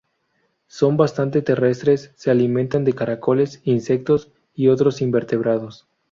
[0.65, 5.87] Son bastante terrestres; se alimentan de caracoles, insectos y otros invertebrados.